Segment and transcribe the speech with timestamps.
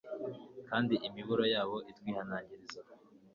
[0.69, 2.79] kandi imiburo yabo itwihanangiriza